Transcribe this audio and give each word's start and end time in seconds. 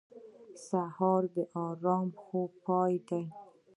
سهار 0.67 1.23
د 1.35 1.37
ارام 1.67 2.07
خوب 2.23 2.51
پای 2.65 2.93
دی. 3.07 3.23